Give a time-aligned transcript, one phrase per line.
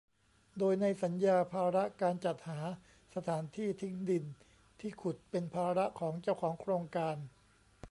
[0.57, 2.59] โดยในสัญญาภาระการจัดหา
[3.15, 4.23] สถานที่ทิ้งดิน
[4.79, 7.17] ที่ขุดเป็นภาระของเจ้าของโครงการ